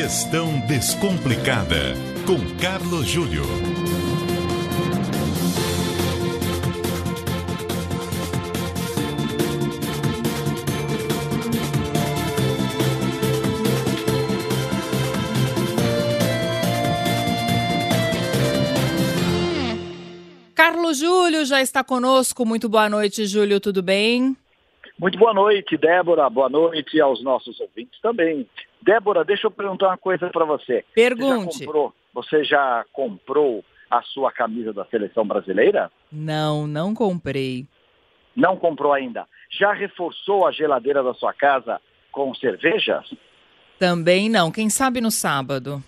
[0.00, 1.92] Gestão Descomplicada,
[2.24, 3.42] com Carlos Júlio.
[20.54, 22.46] Carlos Júlio já está conosco.
[22.46, 24.36] Muito boa noite, Júlio, tudo bem?
[24.96, 26.30] Muito boa noite, Débora.
[26.30, 28.48] Boa noite aos nossos ouvintes também.
[28.82, 30.84] Débora, deixa eu perguntar uma coisa para você.
[30.94, 31.58] Pergunte.
[31.58, 35.90] Você já, comprou, você já comprou a sua camisa da seleção brasileira?
[36.12, 37.66] Não, não comprei.
[38.36, 39.26] Não comprou ainda.
[39.50, 41.80] Já reforçou a geladeira da sua casa
[42.12, 43.12] com cervejas?
[43.78, 44.50] Também não.
[44.50, 45.82] Quem sabe no sábado?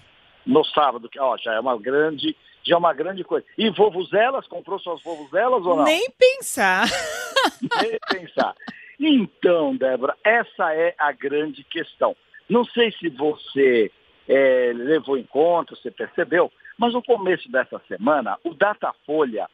[0.46, 3.46] No sábado, que ó, já é uma grande já é uma grande coisa.
[3.56, 5.84] E vovuzelas, comprou suas vovuzelas ou não?
[5.84, 6.86] Nem pensar.
[7.80, 8.54] Nem pensar.
[8.98, 12.14] Então, Débora, essa é a grande questão.
[12.50, 13.92] Não sei se você
[14.28, 19.48] é, levou em conta, você percebeu, mas no começo dessa semana, o Datafolha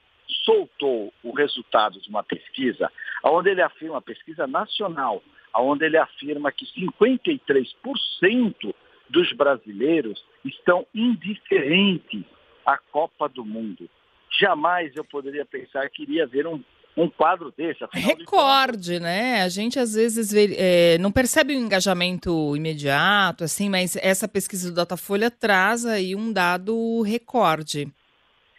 [0.47, 2.91] soltou o resultado de uma pesquisa,
[3.22, 5.22] onde ele afirma, uma pesquisa nacional,
[5.55, 8.75] onde ele afirma que 53%
[9.10, 12.25] dos brasileiros estão indiferentes
[12.64, 13.91] à Copa do Mundo.
[14.41, 16.62] Jamais eu poderia pensar que iria haver um
[16.97, 17.84] um quadro desse.
[17.92, 19.42] Recorde, de né?
[19.42, 24.70] A gente às vezes vê, é, não percebe o engajamento imediato, assim, mas essa pesquisa
[24.70, 27.92] do Datafolha traz aí um dado recorde.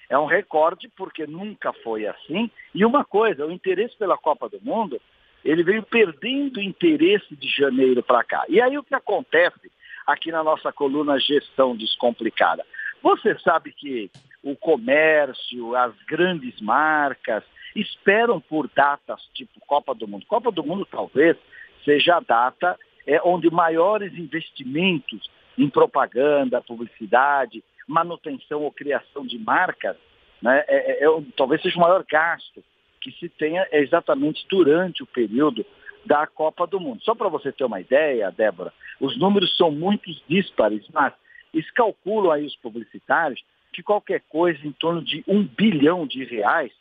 [0.10, 2.50] É um recorde porque nunca foi assim.
[2.74, 5.02] E uma coisa, o interesse pela Copa do Mundo,
[5.44, 8.46] ele veio perdendo interesse de janeiro para cá.
[8.48, 9.72] E aí o que acontece
[10.06, 12.66] aqui na nossa coluna Gestão Descomplicada?
[13.02, 14.10] Você sabe que
[14.42, 17.44] o comércio, as grandes marcas,
[17.80, 20.26] esperam por datas tipo Copa do Mundo.
[20.26, 21.38] Copa do Mundo talvez
[21.84, 29.96] seja a data é, onde maiores investimentos em propaganda, publicidade, manutenção ou criação de marcas,
[30.42, 32.64] né, é, é, é talvez seja o maior gasto
[33.00, 35.66] que se tenha exatamente durante o período
[36.06, 37.02] da Copa do Mundo.
[37.04, 41.14] Só para você ter uma ideia, Débora, os números são muito díspares, mas
[41.54, 43.42] eles calculam aí os publicitários
[43.74, 46.72] que qualquer coisa em torno de um bilhão de reais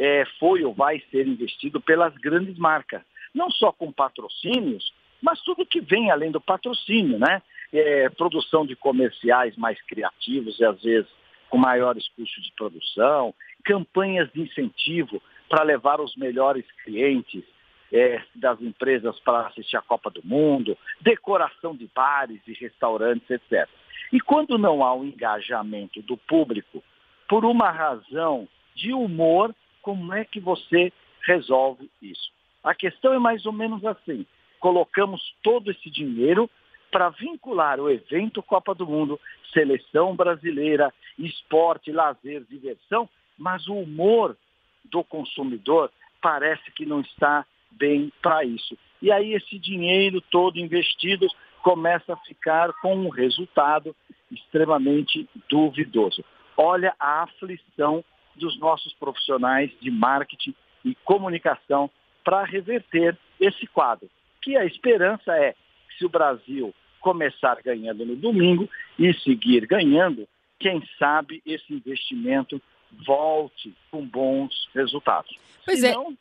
[0.00, 3.02] é, foi ou vai ser investido pelas grandes marcas.
[3.34, 4.90] Não só com patrocínios,
[5.20, 7.42] mas tudo que vem além do patrocínio, né?
[7.70, 11.08] É, produção de comerciais mais criativos e às vezes
[11.50, 13.34] com maiores custos de produção,
[13.64, 17.44] campanhas de incentivo para levar os melhores clientes
[17.92, 23.68] é, das empresas para assistir a Copa do Mundo, decoração de bares e restaurantes, etc.
[24.12, 26.82] E quando não há o um engajamento do público,
[27.28, 30.92] por uma razão de humor, como é que você
[31.26, 32.30] resolve isso?
[32.62, 34.26] A questão é mais ou menos assim:
[34.58, 36.48] colocamos todo esse dinheiro
[36.90, 39.18] para vincular o evento Copa do Mundo,
[39.52, 43.08] seleção brasileira, esporte, lazer, diversão,
[43.38, 44.36] mas o humor
[44.84, 45.90] do consumidor
[46.20, 48.76] parece que não está bem para isso.
[49.00, 51.26] E aí esse dinheiro todo investido
[51.62, 53.94] começa a ficar com um resultado
[54.30, 56.24] extremamente duvidoso.
[56.56, 58.04] Olha a aflição
[58.40, 61.90] dos nossos profissionais de marketing e comunicação
[62.24, 64.08] para reverter esse quadro.
[64.42, 68.68] Que a esperança é que se o Brasil começar ganhando no domingo
[68.98, 70.26] e seguir ganhando,
[70.58, 72.60] quem sabe esse investimento
[73.06, 75.30] volte com bons resultados.
[75.64, 75.92] Pois é.
[75.92, 76.16] Senão...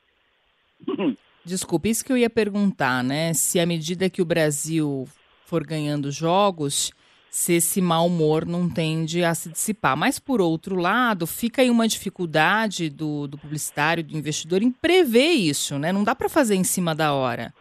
[0.88, 1.30] é.
[1.44, 3.34] Desculpe, isso que eu ia perguntar, né?
[3.34, 5.08] Se à medida que o Brasil
[5.46, 6.92] for ganhando jogos,
[7.30, 9.96] se esse mau humor não tende a se dissipar.
[9.96, 15.32] Mas, por outro lado, fica aí uma dificuldade do, do publicitário, do investidor, em prever
[15.32, 15.92] isso, né?
[15.92, 17.54] Não dá para fazer em cima da hora.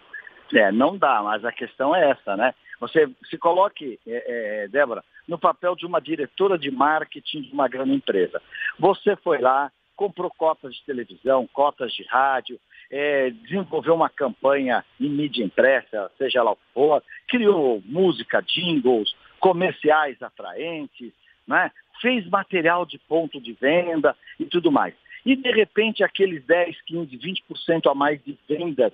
[0.55, 2.55] É, não dá, mas a questão é essa, né?
[2.81, 7.69] Você se coloque, é, é, Débora, no papel de uma diretora de marketing de uma
[7.69, 8.41] grande empresa.
[8.79, 12.59] Você foi lá, comprou cotas de televisão, cotas de rádio,
[12.91, 19.15] é, desenvolveu uma campanha em mídia impressa, seja lá o que for, criou música, jingles,
[19.38, 21.12] comerciais atraentes,
[21.46, 21.70] né?
[22.00, 24.94] fez material de ponto de venda e tudo mais.
[25.25, 28.93] E, de repente, aqueles 10, 15, 20% a mais de vendas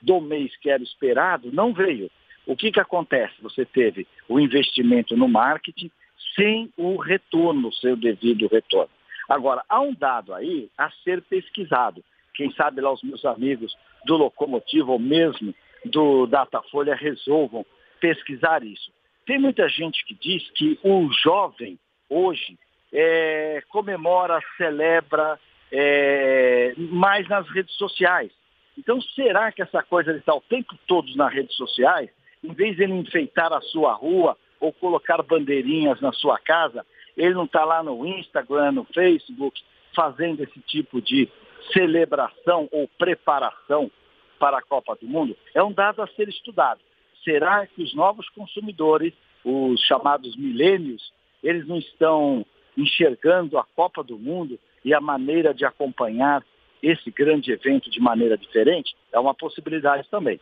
[0.00, 2.10] do mês que era esperado não veio.
[2.46, 3.34] O que, que acontece?
[3.42, 5.90] Você teve o investimento no marketing
[6.36, 8.90] sem o retorno, seu devido retorno.
[9.28, 12.04] Agora, há um dado aí a ser pesquisado.
[12.34, 13.74] Quem sabe lá os meus amigos
[14.04, 15.54] do Locomotivo ou mesmo
[15.84, 17.64] do Datafolha resolvam
[18.00, 18.92] pesquisar isso.
[19.26, 21.78] Tem muita gente que diz que o jovem
[22.08, 22.58] hoje
[22.92, 25.38] é, comemora, celebra
[25.72, 28.30] é, mais nas redes sociais.
[28.76, 32.10] Então, será que essa coisa de estar o tempo todo nas redes sociais,
[32.42, 36.84] em vez de ele enfeitar a sua rua ou colocar bandeirinhas na sua casa,
[37.16, 39.60] ele não está lá no Instagram, no Facebook,
[39.94, 41.28] fazendo esse tipo de
[41.72, 43.90] celebração ou preparação
[44.38, 45.36] para a Copa do Mundo?
[45.54, 46.80] É um dado a ser estudado.
[47.24, 49.12] Será que os novos consumidores,
[49.44, 51.12] os chamados milênios,
[51.42, 52.44] eles não estão
[52.76, 56.44] enxergando a Copa do Mundo e a maneira de acompanhar
[56.82, 58.94] esse grande evento de maneira diferente?
[59.10, 60.38] É uma possibilidade também.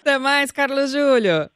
[0.00, 1.50] Até mais, Carlos Júlio.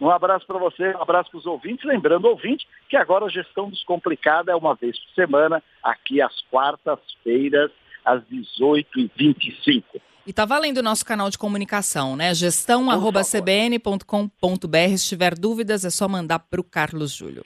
[0.00, 1.84] Um abraço para você, um abraço para os ouvintes.
[1.84, 7.70] Lembrando, ouvinte, que agora a gestão descomplicada é uma vez por semana, aqui às quartas-feiras,
[8.04, 9.84] às 18h25.
[10.26, 12.34] E tá valendo o nosso canal de comunicação, né?
[12.34, 14.96] Gestão@cbn.com.br.
[14.96, 17.44] Se tiver dúvidas, é só mandar para o Carlos Júlio.